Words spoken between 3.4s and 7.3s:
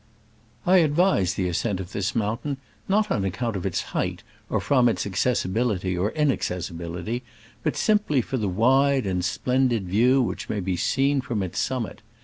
of its height or from its accessibility or inacessibility,